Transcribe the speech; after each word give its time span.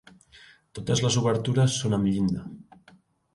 Totes 0.79 1.03
les 1.07 1.17
obertures 1.21 1.77
són 1.83 1.97
amb 1.99 2.09
llinda. 2.13 2.47